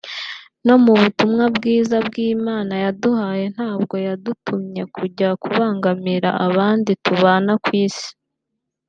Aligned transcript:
no 0.67 0.75
mu 0.83 0.93
butumwa 0.99 1.45
bwiza 1.55 1.97
bw’Imana 2.07 2.73
yaduhaye 2.83 3.45
ntabwo 3.55 3.95
yadutumye 4.07 4.81
kujya 4.95 5.29
kubangamira 5.41 6.29
abandi 6.47 6.91
tubana 7.03 7.53
ku 7.63 7.71
Isi 7.85 8.09